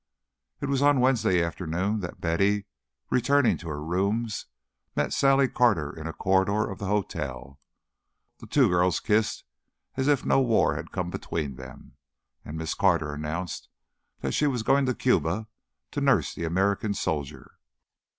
It 0.61 0.65
was 0.67 0.81
on 0.81 0.99
Wednesday 0.99 1.43
afternoon 1.43 1.99
that 1.99 2.19
Betty, 2.19 2.65
returning 3.11 3.55
to 3.59 3.67
her 3.69 3.83
rooms, 3.83 4.47
met 4.95 5.13
Sally 5.13 5.47
Carter 5.47 5.93
in 5.95 6.07
a 6.07 6.11
corridor 6.11 6.67
of 6.71 6.79
the 6.79 6.87
hotel. 6.87 7.59
The 8.39 8.47
two 8.47 8.67
girls 8.67 8.99
kissed 8.99 9.43
as 9.95 10.07
if 10.07 10.25
no 10.25 10.41
war 10.41 10.73
had 10.75 10.91
come 10.91 11.11
between 11.11 11.55
them, 11.55 11.97
and 12.43 12.57
Miss 12.57 12.73
Carter 12.73 13.13
announced 13.13 13.69
that 14.21 14.31
she 14.31 14.47
was 14.47 14.63
going 14.63 14.87
to 14.87 14.95
Cuba 14.95 15.45
to 15.91 16.01
nurse 16.01 16.33
the 16.33 16.45
American 16.45 16.95
soldier. 16.95 17.59